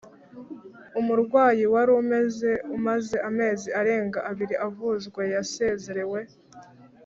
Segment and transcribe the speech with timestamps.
[0.99, 1.91] umurwayi wari
[2.75, 6.19] umaze amezi arenga abiri avuzwa yasezerewe